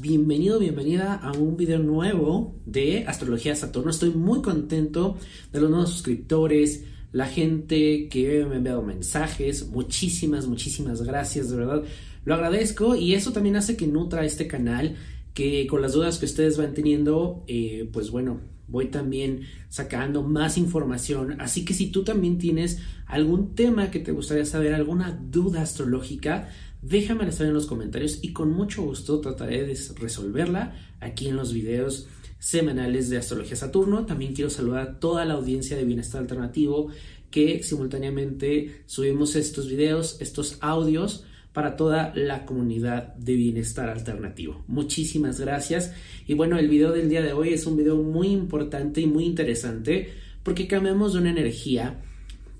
Bienvenido, 0.00 0.58
bienvenida 0.58 1.14
a 1.14 1.32
un 1.32 1.56
video 1.56 1.78
nuevo 1.78 2.60
de 2.66 3.06
Astrología 3.06 3.56
Saturno. 3.56 3.90
Estoy 3.90 4.10
muy 4.10 4.42
contento 4.42 5.16
de 5.50 5.62
los 5.62 5.70
nuevos 5.70 5.88
suscriptores, 5.88 6.84
la 7.10 7.26
gente 7.26 8.06
que 8.10 8.44
me 8.44 8.52
ha 8.52 8.58
enviado 8.58 8.82
mensajes. 8.82 9.68
Muchísimas, 9.68 10.46
muchísimas 10.46 11.00
gracias, 11.00 11.48
de 11.48 11.56
verdad. 11.56 11.84
Lo 12.26 12.34
agradezco 12.34 12.96
y 12.96 13.14
eso 13.14 13.32
también 13.32 13.56
hace 13.56 13.74
que 13.74 13.86
nutra 13.86 14.26
este 14.26 14.46
canal, 14.46 14.96
que 15.32 15.66
con 15.66 15.80
las 15.80 15.94
dudas 15.94 16.18
que 16.18 16.26
ustedes 16.26 16.58
van 16.58 16.74
teniendo, 16.74 17.42
eh, 17.46 17.88
pues 17.90 18.10
bueno, 18.10 18.42
voy 18.68 18.88
también 18.88 19.40
sacando 19.70 20.22
más 20.22 20.58
información. 20.58 21.40
Así 21.40 21.64
que 21.64 21.72
si 21.72 21.86
tú 21.86 22.04
también 22.04 22.36
tienes 22.36 22.80
algún 23.06 23.54
tema 23.54 23.90
que 23.90 24.00
te 24.00 24.12
gustaría 24.12 24.44
saber, 24.44 24.74
alguna 24.74 25.18
duda 25.30 25.62
astrológica, 25.62 26.50
déjamela 26.82 27.32
saber 27.32 27.48
en 27.48 27.54
los 27.54 27.66
comentarios 27.66 28.18
y 28.22 28.32
con 28.32 28.52
mucho 28.52 28.82
gusto 28.82 29.20
trataré 29.20 29.64
de 29.64 29.78
resolverla 29.98 30.76
aquí 31.00 31.28
en 31.28 31.36
los 31.36 31.52
videos 31.52 32.08
semanales 32.38 33.08
de 33.08 33.18
Astrología 33.18 33.56
Saturno. 33.56 34.04
También 34.04 34.34
quiero 34.34 34.50
saludar 34.50 34.80
a 34.82 35.00
toda 35.00 35.24
la 35.24 35.34
audiencia 35.34 35.76
de 35.76 35.84
Bienestar 35.84 36.20
Alternativo 36.20 36.88
que 37.30 37.62
simultáneamente 37.62 38.82
subimos 38.86 39.36
estos 39.36 39.68
videos, 39.68 40.20
estos 40.20 40.58
audios 40.60 41.24
para 41.52 41.76
toda 41.76 42.12
la 42.14 42.46
comunidad 42.46 43.14
de 43.14 43.34
bienestar 43.34 43.88
alternativo. 43.88 44.64
Muchísimas 44.68 45.38
gracias. 45.40 45.92
Y 46.26 46.34
bueno, 46.34 46.58
el 46.58 46.68
video 46.68 46.92
del 46.92 47.08
día 47.08 47.22
de 47.22 47.32
hoy 47.32 47.52
es 47.52 47.66
un 47.66 47.76
video 47.76 47.96
muy 47.96 48.28
importante 48.28 49.00
y 49.00 49.06
muy 49.06 49.24
interesante 49.24 50.12
porque 50.42 50.66
cambiamos 50.66 51.12
de 51.12 51.20
una 51.20 51.30
energía, 51.30 52.00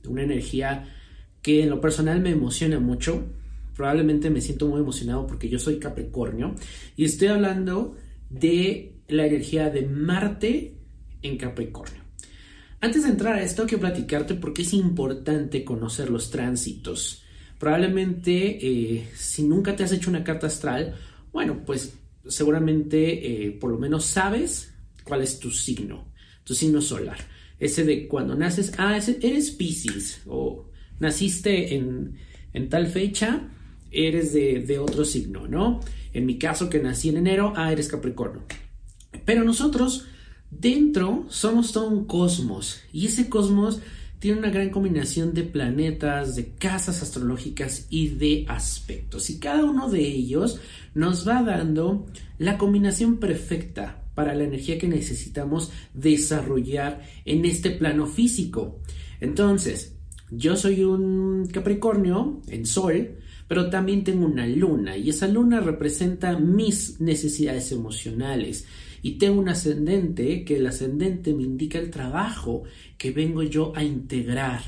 una 0.07 0.23
energía 0.23 0.89
que 1.41 1.62
en 1.62 1.70
lo 1.70 1.81
personal 1.81 2.20
me 2.20 2.31
emociona 2.31 2.81
mucho. 2.81 3.25
Probablemente 3.75 4.31
me 4.31 4.41
siento 4.41 4.69
muy 4.69 4.81
emocionado 4.81 5.27
porque 5.27 5.48
yo 5.48 5.59
soy 5.59 5.78
Capricornio 5.78 6.55
y 6.97 7.05
estoy 7.05 7.28
hablando 7.28 7.97
de 8.31 8.97
la 9.09 9.27
energía 9.27 9.70
de 9.70 9.87
Marte 9.87 10.75
en 11.23 11.37
Capricornio. 11.37 12.03
Antes 12.81 13.05
de 13.05 13.11
entrar 13.11 13.37
a 13.37 13.43
esto, 13.43 13.65
quiero 13.67 13.81
platicarte 13.81 14.34
por 14.34 14.53
qué 14.53 14.62
es 14.62 14.75
importante 14.75 15.65
conocer 15.65 16.11
los 16.11 16.31
tránsitos 16.31 17.23
Probablemente 17.62 18.59
eh, 18.61 19.09
si 19.15 19.45
nunca 19.45 19.77
te 19.77 19.84
has 19.84 19.93
hecho 19.93 20.11
una 20.11 20.25
carta 20.25 20.48
astral, 20.48 20.97
bueno, 21.33 21.62
pues 21.65 21.95
seguramente 22.27 23.47
eh, 23.47 23.53
por 23.53 23.70
lo 23.70 23.78
menos 23.78 24.05
sabes 24.05 24.75
cuál 25.05 25.23
es 25.23 25.39
tu 25.39 25.53
signo, 25.53 26.12
tu 26.43 26.55
signo 26.55 26.81
solar. 26.81 27.19
Ese 27.61 27.84
de 27.84 28.09
cuando 28.09 28.34
naces, 28.34 28.73
ah, 28.78 28.98
eres 28.98 29.53
Pisces 29.53 30.23
o 30.27 30.73
naciste 30.98 31.77
en, 31.77 32.19
tal 32.69 32.89
fecha, 32.89 33.48
eres 33.93 34.33
de, 34.33 34.61
de, 34.61 34.79
otro 34.79 35.05
signo, 35.05 35.47
¿no? 35.47 35.81
En 36.12 36.27
mi 36.27 36.39
caso 36.39 36.69
que 36.69 36.81
nací 36.81 37.09
en 37.09 37.19
enero, 37.19 37.53
ah, 37.57 37.73
eres 37.73 37.89
Capricornio. 37.89 38.43
Pero 39.25 39.45
nosotros 39.45 40.07
dentro 40.51 41.27
somos 41.29 41.73
todo 41.73 41.89
un 41.89 42.05
cosmos 42.05 42.81
y 42.93 43.07
ese 43.07 43.29
cosmos 43.29 43.81
tiene 44.23 44.39
una 44.39 44.51
gran 44.51 44.71
combinación 44.71 45.34
de 45.34 45.43
planetas, 45.43 46.37
de 46.37 46.51
casas 46.51 47.03
astrológicas 47.03 47.89
y 47.91 48.09
de 48.11 48.45
aspectos. 48.49 49.31
Y 49.31 49.41
cada 49.41 49.65
uno 49.65 49.91
de 49.91 50.01
ellos 50.01 50.61
nos 50.95 51.27
va 51.27 51.43
dando 51.43 52.06
la 52.39 52.56
combinación 52.56 53.17
perfecta 53.17 54.05
para 54.15 54.34
la 54.34 54.45
energía 54.45 54.79
que 54.79 54.87
necesitamos 54.87 55.73
desarrollar 55.93 57.03
en 57.25 57.45
este 57.45 57.71
plano 57.71 58.06
físico. 58.06 58.79
Entonces, 59.21 59.97
yo 60.31 60.56
soy 60.56 60.84
un 60.84 61.49
Capricornio 61.53 62.43
en 62.47 62.65
Sol, 62.65 63.17
pero 63.53 63.69
también 63.69 64.03
tengo 64.03 64.25
una 64.25 64.47
luna 64.47 64.97
y 64.97 65.11
esa 65.11 65.28
luna 65.28 65.61
representa 65.61 66.39
mis 66.39 67.03
necesidades 67.03 67.70
emocionales 67.70 68.64
y 69.03 69.19
tengo 69.19 69.38
un 69.38 69.50
ascendente 69.50 70.43
que 70.43 70.56
el 70.56 70.66
ascendente 70.66 71.34
me 71.34 71.43
indica 71.43 71.78
el 71.78 71.91
trabajo 71.91 72.62
que 72.97 73.10
vengo 73.10 73.43
yo 73.43 73.75
a 73.77 73.84
integrar 73.84 74.62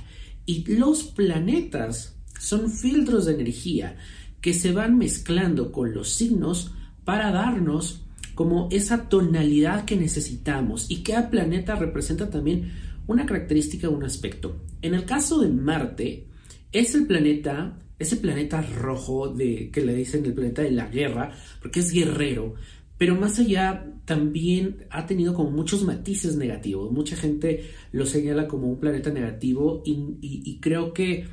y 0.44 0.70
los 0.76 1.02
planetas 1.04 2.18
son 2.38 2.70
filtros 2.70 3.24
de 3.24 3.32
energía 3.32 3.96
que 4.42 4.52
se 4.52 4.72
van 4.72 4.98
mezclando 4.98 5.72
con 5.72 5.94
los 5.94 6.10
signos 6.10 6.72
para 7.06 7.32
darnos 7.32 8.04
como 8.34 8.68
esa 8.70 9.08
tonalidad 9.08 9.86
que 9.86 9.96
necesitamos 9.96 10.90
y 10.90 11.02
cada 11.02 11.30
planeta 11.30 11.74
representa 11.74 12.28
también 12.28 12.70
una 13.06 13.24
característica, 13.24 13.88
un 13.88 14.04
aspecto. 14.04 14.62
En 14.82 14.92
el 14.92 15.06
caso 15.06 15.40
de 15.40 15.48
Marte, 15.48 16.26
es 16.70 16.94
el 16.94 17.06
planeta 17.06 17.78
ese 18.04 18.16
planeta 18.16 18.62
rojo 18.62 19.28
de 19.28 19.70
que 19.70 19.82
le 19.82 19.94
dicen 19.94 20.24
el 20.24 20.34
planeta 20.34 20.62
de 20.62 20.70
la 20.70 20.86
guerra, 20.86 21.32
porque 21.60 21.80
es 21.80 21.92
guerrero, 21.92 22.54
pero 22.96 23.16
más 23.16 23.38
allá 23.38 23.92
también 24.04 24.86
ha 24.90 25.06
tenido 25.06 25.34
como 25.34 25.50
muchos 25.50 25.82
matices 25.82 26.36
negativos. 26.36 26.92
Mucha 26.92 27.16
gente 27.16 27.70
lo 27.92 28.06
señala 28.06 28.46
como 28.46 28.68
un 28.68 28.78
planeta 28.78 29.10
negativo 29.10 29.82
y, 29.84 30.58
creo 30.60 30.92
que 30.92 31.26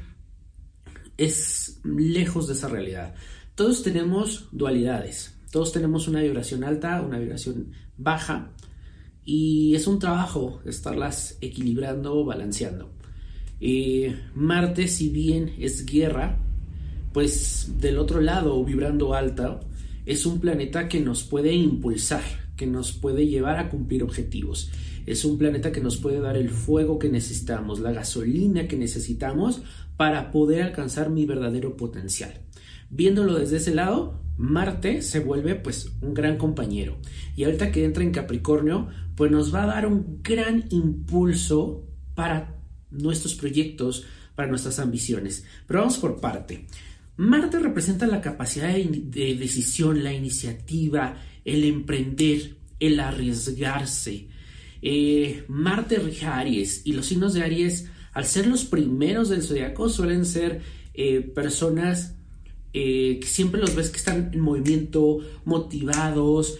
es 1.18 1.80
lejos 1.84 2.48
de 2.48 2.54
esa 2.54 2.68
realidad. 2.68 3.14
Todos 3.56 3.84
tenemos 3.84 4.48
dualidades, 4.52 5.38
todos 5.52 5.72
tenemos 5.72 6.08
una 6.08 6.22
vibración 6.22 6.64
alta, 6.64 7.02
una 7.02 7.20
vibración 7.20 7.72
baja 7.98 8.52
y 9.24 9.76
es 9.76 9.86
un 9.86 10.00
trabajo 10.00 10.62
estarlas 10.66 11.38
equilibrando, 11.42 12.26
balanceando. 12.26 12.90
Eh, 13.59 14.20
Marte, 14.34 14.88
si 14.88 15.09
bien 15.09 15.53
es 15.59 15.86
guerra, 15.86 16.40
pues 17.14 17.74
del 17.80 17.98
otro 17.98 18.22
lado, 18.22 18.64
vibrando 18.64 19.14
alta, 19.14 19.60
es 20.06 20.26
un 20.26 20.40
planeta 20.40 20.88
que 20.88 21.00
nos 21.00 21.24
puede 21.24 21.54
impulsar, 21.54 22.24
que 22.56 22.68
nos 22.68 22.92
puede 22.92 23.28
llevar 23.28 23.58
a 23.60 23.70
cumplir 23.70 24.04
objetivos. 24.04 24.72
Es 25.06 25.26
un 25.26 25.38
planeta 25.38 25.72
que 25.72 25.82
nos 25.82 25.98
puede 25.98 26.20
dar 26.20 26.38
el 26.38 26.50
fuego 26.50 27.00
que 27.00 27.10
necesitamos, 27.10 27.80
la 27.80 27.92
gasolina 27.92 28.68
que 28.68 28.78
necesitamos 28.78 29.62
para 29.98 30.32
poder 30.32 30.62
alcanzar 30.62 31.10
mi 31.10 31.26
verdadero 31.26 31.76
potencial. 31.76 32.34
Viéndolo 32.90 33.36
desde 33.36 33.58
ese 33.58 33.74
lado, 33.74 34.22
Marte 34.38 35.02
se 35.02 35.20
vuelve 35.20 35.56
pues 35.56 35.92
un 36.02 36.14
gran 36.14 36.38
compañero. 36.38 36.98
Y 37.36 37.44
ahorita 37.44 37.72
que 37.72 37.86
entra 37.86 38.04
en 38.04 38.12
Capricornio, 38.12 38.88
pues 39.16 39.32
nos 39.32 39.54
va 39.54 39.64
a 39.64 39.68
dar 39.68 39.86
un 39.86 40.20
gran 40.24 40.66
impulso 40.72 41.86
para 42.16 42.56
nuestros 42.90 43.36
proyectos, 43.36 44.06
para 44.36 44.50
nuestras 44.50 44.80
ambiciones. 44.80 45.46
Pero 45.68 45.82
vamos 45.82 45.98
por 45.98 46.20
parte. 46.20 46.66
Marte 47.18 47.60
representa 47.60 48.08
la 48.08 48.22
capacidad 48.22 48.74
de 48.74 49.36
decisión, 49.36 50.04
la 50.04 50.14
iniciativa, 50.14 51.18
el 51.46 51.64
emprender, 51.66 52.56
el 52.80 53.00
arriesgarse. 53.00 54.28
Eh, 54.82 55.44
Marte 55.48 55.98
rige 55.98 56.26
Aries 56.26 56.82
y 56.86 56.94
los 56.94 57.06
signos 57.06 57.34
de 57.34 57.44
Aries, 57.44 57.90
al 58.14 58.26
ser 58.26 58.48
los 58.48 58.66
primeros 58.66 59.30
del 59.30 59.44
zodiaco, 59.44 59.90
suelen 59.90 60.26
ser 60.26 60.62
eh, 60.94 61.22
personas 61.22 62.16
eh, 62.74 63.20
que 63.22 63.28
siempre 63.28 63.62
los 63.62 63.76
ves 63.76 63.90
que 63.90 63.98
están 63.98 64.32
en 64.34 64.40
movimiento, 64.40 65.20
motivados, 65.46 66.58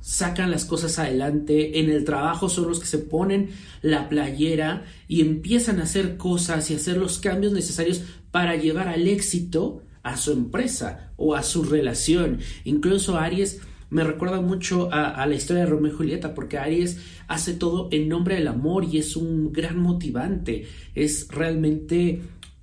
sacan 0.00 0.50
las 0.50 0.64
cosas 0.64 0.98
adelante, 0.98 1.80
en 1.80 1.90
el 1.90 2.04
trabajo 2.04 2.48
son 2.48 2.68
los 2.68 2.80
que 2.80 2.86
se 2.86 2.98
ponen 2.98 3.50
la 3.82 4.08
playera 4.08 4.84
y 5.08 5.20
empiezan 5.20 5.80
a 5.80 5.84
hacer 5.84 6.16
cosas 6.16 6.70
y 6.70 6.74
hacer 6.74 6.96
los 6.96 7.18
cambios 7.18 7.52
necesarios 7.52 8.02
para 8.30 8.56
llevar 8.56 8.88
al 8.88 9.06
éxito 9.08 9.82
a 10.02 10.16
su 10.16 10.32
empresa 10.32 11.12
o 11.16 11.34
a 11.34 11.42
su 11.42 11.64
relación. 11.64 12.38
Incluso 12.64 13.18
Aries 13.18 13.60
me 13.90 14.04
recuerda 14.04 14.40
mucho 14.40 14.88
a, 14.92 15.26
la 15.26 15.34
historia 15.34 15.64
de 15.64 15.70
Romeo 15.70 15.92
y 15.92 15.96
Julieta, 15.96 16.32
porque 16.32 16.58
Aries 16.58 16.98
hace 17.26 17.54
todo 17.54 17.88
en 17.90 18.08
nombre 18.08 18.36
del 18.36 18.46
amor 18.46 18.84
y 18.84 18.98
es 18.98 19.16
un 19.16 19.52
gran 19.52 19.78
motivante, 19.78 20.68
es 20.94 21.26
realmente 21.28 22.22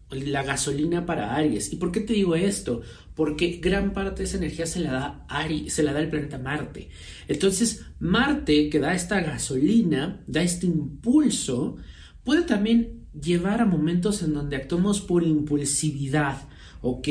la 0.09 0.43
gasolina 0.43 1.05
para 1.05 1.35
Aries. 1.35 1.73
¿Y 1.73 1.75
por 1.77 1.91
qué 1.91 1.99
te 1.99 2.13
digo 2.13 2.35
esto? 2.35 2.81
Porque 3.15 3.59
gran 3.61 3.93
parte 3.93 4.19
de 4.19 4.23
esa 4.25 4.37
energía 4.37 4.65
se 4.65 4.79
la 4.79 4.91
da 4.91 5.25
Aries, 5.27 5.73
se 5.73 5.83
la 5.83 5.93
da 5.93 5.99
el 5.99 6.09
planeta 6.09 6.37
Marte. 6.37 6.89
Entonces, 7.27 7.85
Marte, 7.99 8.69
que 8.69 8.79
da 8.79 8.93
esta 8.93 9.19
gasolina, 9.21 10.23
da 10.27 10.41
este 10.43 10.65
impulso, 10.67 11.77
puede 12.23 12.43
también 12.43 13.07
llevar 13.19 13.61
a 13.61 13.65
momentos 13.65 14.21
en 14.21 14.33
donde 14.33 14.55
actuamos 14.55 15.01
por 15.01 15.23
impulsividad, 15.23 16.47
¿ok? 16.81 17.07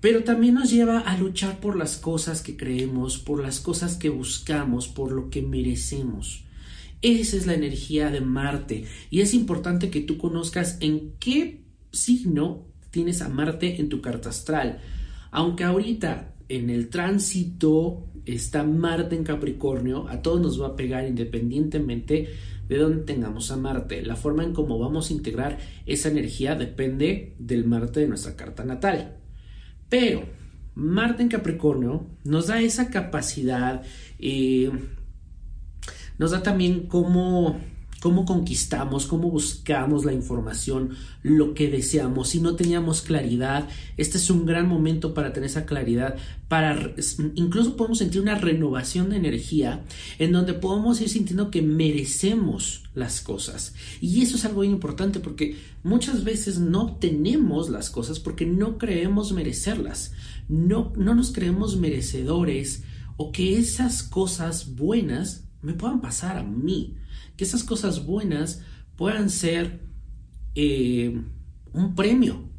Pero 0.00 0.22
también 0.22 0.54
nos 0.54 0.70
lleva 0.70 1.00
a 1.00 1.16
luchar 1.16 1.60
por 1.60 1.76
las 1.76 1.96
cosas 1.96 2.42
que 2.42 2.56
creemos, 2.56 3.18
por 3.18 3.42
las 3.42 3.60
cosas 3.60 3.96
que 3.96 4.10
buscamos, 4.10 4.88
por 4.88 5.12
lo 5.12 5.30
que 5.30 5.42
merecemos. 5.42 6.44
Esa 7.00 7.36
es 7.36 7.46
la 7.46 7.54
energía 7.54 8.10
de 8.10 8.20
Marte 8.20 8.84
y 9.10 9.20
es 9.20 9.32
importante 9.32 9.88
que 9.88 10.00
tú 10.00 10.18
conozcas 10.18 10.78
en 10.80 11.12
qué 11.20 11.67
signo 11.98 12.66
tienes 12.90 13.22
a 13.22 13.28
Marte 13.28 13.80
en 13.80 13.88
tu 13.88 14.00
carta 14.00 14.30
astral. 14.30 14.80
Aunque 15.30 15.64
ahorita 15.64 16.34
en 16.48 16.70
el 16.70 16.88
tránsito 16.88 18.06
está 18.24 18.64
Marte 18.64 19.16
en 19.16 19.24
Capricornio, 19.24 20.08
a 20.08 20.22
todos 20.22 20.40
nos 20.40 20.60
va 20.60 20.68
a 20.68 20.76
pegar 20.76 21.06
independientemente 21.06 22.28
de 22.68 22.76
dónde 22.76 23.04
tengamos 23.04 23.50
a 23.50 23.56
Marte. 23.56 24.02
La 24.02 24.16
forma 24.16 24.44
en 24.44 24.52
cómo 24.52 24.78
vamos 24.78 25.10
a 25.10 25.12
integrar 25.14 25.58
esa 25.86 26.08
energía 26.08 26.54
depende 26.54 27.34
del 27.38 27.64
Marte 27.64 28.00
de 28.00 28.08
nuestra 28.08 28.36
carta 28.36 28.64
natal. 28.64 29.16
Pero 29.88 30.24
Marte 30.74 31.22
en 31.22 31.28
Capricornio 31.28 32.06
nos 32.24 32.46
da 32.48 32.60
esa 32.60 32.90
capacidad, 32.90 33.82
eh, 34.18 34.70
nos 36.18 36.30
da 36.30 36.42
también 36.42 36.86
cómo 36.86 37.58
cómo 38.00 38.24
conquistamos, 38.24 39.06
cómo 39.06 39.30
buscamos 39.30 40.04
la 40.04 40.12
información, 40.12 40.90
lo 41.22 41.54
que 41.54 41.68
deseamos. 41.68 42.28
Si 42.28 42.40
no 42.40 42.54
teníamos 42.54 43.02
claridad, 43.02 43.68
este 43.96 44.18
es 44.18 44.30
un 44.30 44.46
gran 44.46 44.68
momento 44.68 45.14
para 45.14 45.32
tener 45.32 45.50
esa 45.50 45.66
claridad, 45.66 46.16
para 46.48 46.94
incluso 47.34 47.76
podemos 47.76 47.98
sentir 47.98 48.20
una 48.20 48.36
renovación 48.36 49.10
de 49.10 49.16
energía 49.16 49.84
en 50.18 50.32
donde 50.32 50.54
podemos 50.54 51.00
ir 51.00 51.08
sintiendo 51.08 51.50
que 51.50 51.62
merecemos 51.62 52.84
las 52.94 53.20
cosas. 53.20 53.74
Y 54.00 54.22
eso 54.22 54.36
es 54.36 54.44
algo 54.44 54.64
importante 54.64 55.20
porque 55.20 55.56
muchas 55.82 56.24
veces 56.24 56.58
no 56.58 56.96
tenemos 56.96 57.68
las 57.68 57.90
cosas 57.90 58.20
porque 58.20 58.46
no 58.46 58.78
creemos 58.78 59.32
merecerlas. 59.32 60.12
No, 60.48 60.92
no 60.96 61.14
nos 61.14 61.32
creemos 61.32 61.76
merecedores 61.76 62.84
o 63.16 63.32
que 63.32 63.58
esas 63.58 64.02
cosas 64.02 64.76
buenas 64.76 65.44
me 65.60 65.74
puedan 65.74 66.00
pasar 66.00 66.38
a 66.38 66.44
mí 66.44 66.96
que 67.38 67.44
esas 67.44 67.62
cosas 67.64 68.04
buenas 68.04 68.60
puedan 68.96 69.30
ser 69.30 69.80
eh, 70.56 71.22
un 71.72 71.94
premio. 71.94 72.50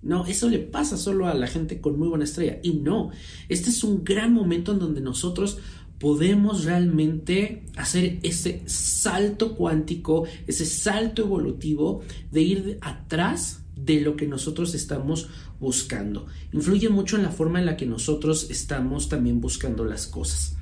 No, 0.00 0.24
eso 0.26 0.48
le 0.48 0.58
pasa 0.58 0.96
solo 0.96 1.28
a 1.28 1.34
la 1.34 1.46
gente 1.46 1.80
con 1.80 1.98
muy 1.98 2.08
buena 2.08 2.24
estrella. 2.24 2.58
Y 2.62 2.72
no, 2.72 3.10
este 3.50 3.68
es 3.68 3.84
un 3.84 4.02
gran 4.02 4.32
momento 4.32 4.72
en 4.72 4.78
donde 4.78 5.02
nosotros 5.02 5.58
podemos 5.98 6.64
realmente 6.64 7.66
hacer 7.76 8.18
ese 8.22 8.62
salto 8.66 9.54
cuántico, 9.54 10.24
ese 10.46 10.64
salto 10.64 11.22
evolutivo 11.22 12.02
de 12.30 12.40
ir 12.40 12.78
atrás 12.80 13.64
de 13.76 14.00
lo 14.00 14.16
que 14.16 14.26
nosotros 14.26 14.74
estamos 14.74 15.28
buscando. 15.60 16.26
Influye 16.52 16.88
mucho 16.88 17.16
en 17.16 17.24
la 17.24 17.30
forma 17.30 17.58
en 17.58 17.66
la 17.66 17.76
que 17.76 17.84
nosotros 17.84 18.48
estamos 18.48 19.10
también 19.10 19.40
buscando 19.40 19.84
las 19.84 20.06
cosas. 20.06 20.57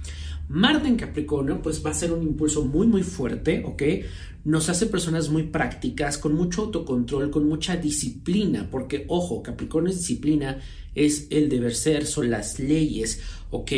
Marte 0.48 0.86
en 0.88 0.96
Capricornio, 0.96 1.60
pues 1.60 1.84
va 1.84 1.90
a 1.90 1.94
ser 1.94 2.12
un 2.12 2.22
impulso 2.22 2.64
muy, 2.64 2.86
muy 2.86 3.02
fuerte, 3.02 3.62
¿ok? 3.64 3.82
Nos 4.44 4.68
hace 4.68 4.86
personas 4.86 5.28
muy 5.28 5.44
prácticas, 5.44 6.18
con 6.18 6.34
mucho 6.34 6.62
autocontrol, 6.62 7.30
con 7.30 7.48
mucha 7.48 7.76
disciplina, 7.76 8.68
porque, 8.70 9.04
ojo, 9.08 9.42
Capricornio 9.42 9.90
es 9.90 9.98
disciplina, 9.98 10.60
es 10.94 11.26
el 11.30 11.48
deber 11.48 11.74
ser, 11.74 12.06
son 12.06 12.30
las 12.30 12.60
leyes, 12.60 13.20
¿ok? 13.50 13.72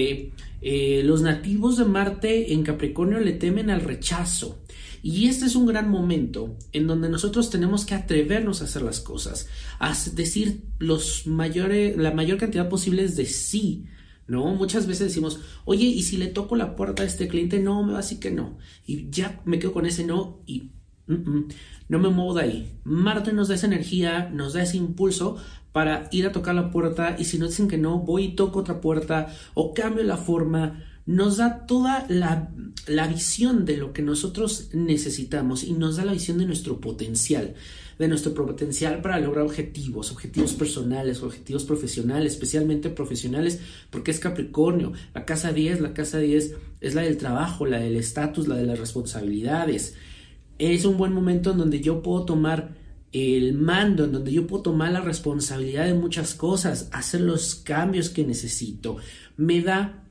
Eh, 0.61 1.03
los 1.05 1.23
nativos 1.23 1.79
de 1.79 1.87
Marte 1.87 2.53
en 2.53 2.63
Capricornio 2.63 3.19
le 3.19 3.33
temen 3.33 3.71
al 3.71 3.81
rechazo. 3.81 4.59
Y 5.03 5.29
este 5.29 5.47
es 5.47 5.55
un 5.55 5.67
gran 5.67 5.89
momento 5.89 6.57
en 6.73 6.87
donde 6.87 7.09
nosotros 7.09 7.51
tenemos 7.51 7.87
que 7.87 7.95
atrevernos 7.95 8.61
a 8.61 8.65
hacer 8.65 8.83
las 8.83 9.01
cosas, 9.01 9.49
a 9.79 9.97
decir 10.13 10.63
los 10.81 11.27
mayores, 11.27 11.97
la 11.97 12.11
mayor 12.11 12.37
cantidad 12.37 12.69
posible 12.69 13.07
de 13.07 13.25
sí 13.25 13.87
¿no? 14.29 14.55
Muchas 14.55 14.87
veces 14.87 15.09
decimos, 15.09 15.41
oye, 15.65 15.87
¿y 15.87 16.03
si 16.03 16.19
le 16.19 16.29
toco 16.29 16.55
la 16.55 16.77
puerta 16.77 17.03
a 17.03 17.07
este 17.07 17.27
cliente? 17.27 17.59
No, 17.59 17.83
me 17.83 17.93
va 17.93 17.99
a 17.99 18.03
decir 18.03 18.21
que 18.21 18.31
no. 18.31 18.59
Y 18.87 19.11
ya 19.11 19.41
me 19.45 19.59
quedo 19.59 19.73
con 19.73 19.87
ese 19.87 20.05
no 20.05 20.43
y 20.47 20.71
no 21.07 21.99
me 21.99 22.11
muevo 22.11 22.35
de 22.35 22.43
ahí. 22.43 22.73
Marte 22.85 23.33
nos 23.33 23.49
da 23.49 23.55
esa 23.55 23.67
energía, 23.67 24.29
nos 24.29 24.53
da 24.53 24.63
ese 24.63 24.77
impulso 24.77 25.39
para 25.73 26.09
ir 26.13 26.27
a 26.27 26.33
tocar 26.33 26.55
la 26.55 26.71
puerta 26.71 27.17
y 27.19 27.25
si 27.25 27.39
no 27.39 27.47
dicen 27.47 27.69
que 27.69 27.79
no, 27.79 27.99
voy 27.99 28.25
y 28.25 28.37
toco 28.37 28.61
otra 28.61 28.81
puerta 28.81 29.35
o 29.55 29.73
cambio 29.73 30.05
la 30.05 30.19
forma. 30.19 30.85
Nos 31.09 31.39
da 31.39 31.65
toda 31.67 32.05
la, 32.11 32.51
la 32.87 33.09
visión 33.09 33.65
de 33.65 33.79
lo 33.79 33.95
que 33.95 34.03
nosotros 34.03 34.69
necesitamos 34.75 35.65
y 35.65 35.73
nos 35.73 35.97
da 35.97 36.05
la 36.05 36.13
visión 36.13 36.37
de 36.37 36.45
nuestro 36.45 36.83
potencial 36.83 37.55
de 37.99 38.09
nuestro 38.09 38.33
potencial 38.35 39.01
para 39.03 39.19
lograr 39.19 39.45
objetivos, 39.45 40.13
objetivos 40.13 40.53
personales, 40.55 41.23
objetivos 41.23 41.65
profesionales, 41.65 42.33
especialmente 42.33 42.91
profesionales, 42.91 43.61
porque 43.91 44.13
es 44.13 44.21
Capricornio. 44.21 44.93
La 45.15 45.25
casa 45.25 45.53
10, 45.53 45.81
la 45.81 45.95
casa 45.95 46.19
10 46.19 46.55
es 46.81 46.95
la 46.95 47.03
del 47.03 47.17
trabajo, 47.17 47.67
la 47.67 47.81
del 47.81 47.97
estatus, 47.97 48.47
la 48.47 48.57
de 48.57 48.67
las 48.67 48.79
responsabilidades. 48.79 49.95
Es 50.59 50.85
un 50.85 50.97
buen 50.97 51.13
momento 51.13 51.51
en 51.51 51.59
donde 51.59 51.81
yo 51.81 52.03
puedo 52.03 52.25
tomar 52.25 52.77
el 53.13 53.55
mando, 53.55 54.05
en 54.05 54.13
donde 54.13 54.33
yo 54.33 54.47
puedo 54.47 54.63
tomar 54.63 54.93
la 54.93 55.01
responsabilidad 55.01 55.87
de 55.87 55.95
muchas 55.95 56.35
cosas, 56.35 56.89
hacer 56.93 57.23
los 57.23 57.57
cambios 57.57 58.11
que 58.11 58.25
necesito. 58.25 58.99
Me 59.37 59.61
da 59.61 60.05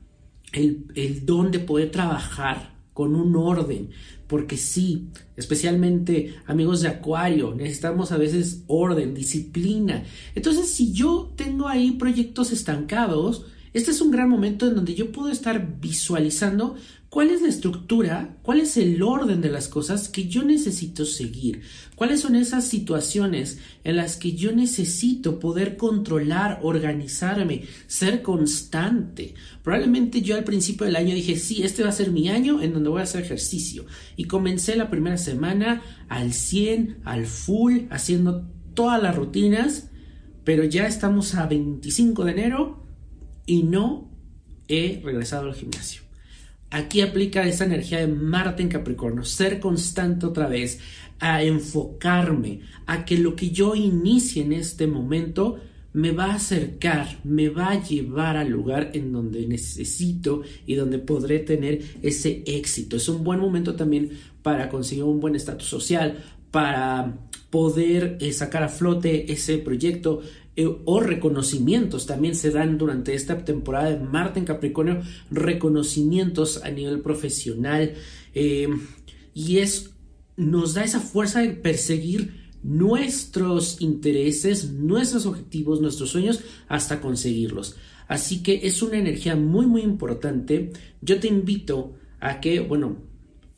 el, 0.52 0.86
el 0.94 1.26
don 1.26 1.50
de 1.50 1.58
poder 1.58 1.90
trabajar 1.90 2.78
con 2.92 3.14
un 3.14 3.36
orden, 3.36 3.90
porque 4.26 4.56
sí, 4.56 5.06
especialmente 5.36 6.34
amigos 6.46 6.82
de 6.82 6.88
Acuario, 6.88 7.54
necesitamos 7.54 8.10
a 8.10 8.16
veces 8.16 8.64
orden, 8.66 9.14
disciplina. 9.14 10.02
Entonces, 10.34 10.68
si 10.68 10.92
yo 10.92 11.32
tengo 11.36 11.68
ahí 11.68 11.92
proyectos 11.92 12.50
estancados, 12.50 13.46
este 13.78 13.92
es 13.92 14.00
un 14.00 14.10
gran 14.10 14.28
momento 14.28 14.66
en 14.66 14.74
donde 14.74 14.96
yo 14.96 15.12
puedo 15.12 15.28
estar 15.28 15.78
visualizando 15.80 16.74
cuál 17.08 17.30
es 17.30 17.42
la 17.42 17.48
estructura, 17.48 18.36
cuál 18.42 18.58
es 18.58 18.76
el 18.76 19.00
orden 19.04 19.40
de 19.40 19.50
las 19.50 19.68
cosas 19.68 20.08
que 20.08 20.26
yo 20.26 20.42
necesito 20.42 21.04
seguir, 21.04 21.62
cuáles 21.94 22.22
son 22.22 22.34
esas 22.34 22.66
situaciones 22.66 23.60
en 23.84 23.94
las 23.94 24.16
que 24.16 24.32
yo 24.32 24.50
necesito 24.50 25.38
poder 25.38 25.76
controlar, 25.76 26.58
organizarme, 26.64 27.66
ser 27.86 28.22
constante. 28.22 29.34
Probablemente 29.62 30.22
yo 30.22 30.34
al 30.34 30.42
principio 30.42 30.84
del 30.84 30.96
año 30.96 31.14
dije, 31.14 31.36
sí, 31.36 31.62
este 31.62 31.84
va 31.84 31.90
a 31.90 31.92
ser 31.92 32.10
mi 32.10 32.28
año 32.28 32.60
en 32.60 32.72
donde 32.72 32.90
voy 32.90 32.98
a 32.98 33.04
hacer 33.04 33.22
ejercicio. 33.22 33.86
Y 34.16 34.24
comencé 34.24 34.74
la 34.74 34.90
primera 34.90 35.18
semana 35.18 35.82
al 36.08 36.32
100, 36.32 37.02
al 37.04 37.26
full, 37.26 37.82
haciendo 37.90 38.44
todas 38.74 39.00
las 39.00 39.14
rutinas, 39.14 39.88
pero 40.42 40.64
ya 40.64 40.88
estamos 40.88 41.36
a 41.36 41.46
25 41.46 42.24
de 42.24 42.32
enero 42.32 42.77
y 43.48 43.62
no 43.62 44.10
he 44.68 45.00
regresado 45.02 45.48
al 45.48 45.54
gimnasio. 45.54 46.02
Aquí 46.70 47.00
aplica 47.00 47.48
esa 47.48 47.64
energía 47.64 47.98
de 48.00 48.08
Marte 48.08 48.62
en 48.62 48.68
Capricornio, 48.68 49.24
ser 49.24 49.58
constante 49.58 50.26
otra 50.26 50.46
vez, 50.48 50.80
a 51.18 51.42
enfocarme, 51.42 52.60
a 52.86 53.06
que 53.06 53.16
lo 53.16 53.34
que 53.34 53.50
yo 53.50 53.74
inicie 53.74 54.42
en 54.42 54.52
este 54.52 54.86
momento 54.86 55.58
me 55.94 56.12
va 56.12 56.26
a 56.26 56.34
acercar, 56.34 57.18
me 57.24 57.48
va 57.48 57.70
a 57.70 57.82
llevar 57.82 58.36
al 58.36 58.50
lugar 58.50 58.90
en 58.92 59.12
donde 59.12 59.46
necesito 59.46 60.42
y 60.66 60.74
donde 60.74 60.98
podré 60.98 61.38
tener 61.38 61.82
ese 62.02 62.44
éxito. 62.46 62.98
Es 62.98 63.08
un 63.08 63.24
buen 63.24 63.40
momento 63.40 63.74
también 63.74 64.10
para 64.42 64.68
conseguir 64.68 65.04
un 65.04 65.20
buen 65.20 65.34
estatus 65.34 65.68
social, 65.68 66.22
para 66.50 67.18
poder 67.50 68.18
eh, 68.20 68.32
sacar 68.32 68.62
a 68.62 68.68
flote 68.68 69.32
ese 69.32 69.58
proyecto, 69.58 70.22
eh, 70.60 70.66
o 70.86 70.98
reconocimientos 70.98 72.06
también 72.06 72.34
se 72.34 72.50
dan 72.50 72.78
durante 72.78 73.14
esta 73.14 73.44
temporada 73.44 73.90
de 73.90 74.00
Marte 74.00 74.40
en 74.40 74.44
Capricornio, 74.44 75.02
reconocimientos 75.30 76.64
a 76.64 76.70
nivel 76.70 77.00
profesional 77.00 77.94
eh, 78.34 78.68
y 79.34 79.58
es 79.58 79.90
nos 80.36 80.74
da 80.74 80.82
esa 80.82 80.98
fuerza 80.98 81.42
de 81.42 81.50
perseguir 81.50 82.48
nuestros 82.64 83.80
intereses, 83.80 84.72
nuestros 84.72 85.26
objetivos, 85.26 85.80
nuestros 85.80 86.10
sueños 86.10 86.40
hasta 86.66 87.00
conseguirlos. 87.00 87.76
Así 88.08 88.42
que 88.42 88.60
es 88.64 88.82
una 88.82 88.98
energía 88.98 89.36
muy 89.36 89.66
muy 89.66 89.82
importante. 89.82 90.72
Yo 91.00 91.20
te 91.20 91.28
invito 91.28 91.94
a 92.18 92.40
que, 92.40 92.58
bueno, 92.58 92.96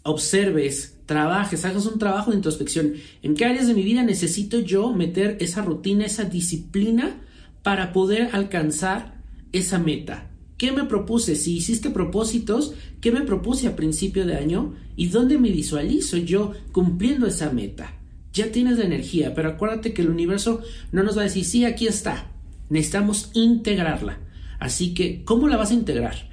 observes 0.02 0.98
trabajes, 1.10 1.64
hagas 1.64 1.86
un 1.86 1.98
trabajo 1.98 2.30
de 2.30 2.36
introspección. 2.36 2.92
¿En 3.20 3.34
qué 3.34 3.44
áreas 3.44 3.66
de 3.66 3.74
mi 3.74 3.82
vida 3.82 4.04
necesito 4.04 4.60
yo 4.60 4.92
meter 4.92 5.38
esa 5.40 5.60
rutina, 5.60 6.06
esa 6.06 6.22
disciplina 6.22 7.20
para 7.64 7.92
poder 7.92 8.28
alcanzar 8.30 9.20
esa 9.50 9.80
meta? 9.80 10.30
¿Qué 10.56 10.70
me 10.70 10.84
propuse? 10.84 11.34
Si 11.34 11.56
hiciste 11.56 11.90
propósitos, 11.90 12.74
¿qué 13.00 13.10
me 13.10 13.22
propuse 13.22 13.66
a 13.66 13.74
principio 13.74 14.24
de 14.24 14.36
año? 14.36 14.76
¿Y 14.94 15.08
dónde 15.08 15.36
me 15.36 15.50
visualizo 15.50 16.16
yo 16.16 16.52
cumpliendo 16.70 17.26
esa 17.26 17.50
meta? 17.50 17.92
Ya 18.32 18.52
tienes 18.52 18.78
la 18.78 18.84
energía, 18.84 19.34
pero 19.34 19.48
acuérdate 19.48 19.92
que 19.92 20.02
el 20.02 20.10
universo 20.10 20.60
no 20.92 21.02
nos 21.02 21.16
va 21.16 21.22
a 21.22 21.24
decir, 21.24 21.44
sí, 21.44 21.64
aquí 21.64 21.88
está. 21.88 22.30
Necesitamos 22.68 23.32
integrarla. 23.34 24.20
Así 24.60 24.94
que, 24.94 25.24
¿cómo 25.24 25.48
la 25.48 25.56
vas 25.56 25.72
a 25.72 25.74
integrar? 25.74 26.29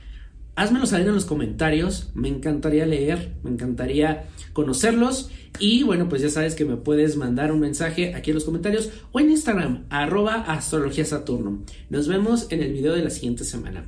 Házmelo 0.58 0.88
saber 0.88 1.08
en 1.08 1.14
los 1.14 1.26
comentarios, 1.26 2.10
me 2.16 2.28
encantaría 2.28 2.86
leer, 2.86 3.32
me 3.44 3.52
encantaría 3.52 4.26
conocerlos 4.54 5.30
y 5.60 5.84
bueno, 5.84 6.10
pues 6.10 6.24
ya 6.24 6.30
sabes 6.30 6.56
que 6.56 6.66
me 6.66 6.78
puedes 6.78 7.16
mandar 7.16 7.52
un 7.52 7.60
mensaje 7.60 8.16
aquí 8.16 8.32
en 8.32 8.36
los 8.36 8.44
comentarios 8.44 8.90
o 9.12 9.20
en 9.20 9.30
Instagram, 9.30 9.86
arroba 9.90 10.34
astrología 10.48 11.06
Saturno. 11.06 11.62
Nos 11.90 12.08
vemos 12.08 12.48
en 12.52 12.64
el 12.64 12.74
video 12.74 12.94
de 12.94 13.04
la 13.04 13.12
siguiente 13.12 13.44
semana. 13.44 13.86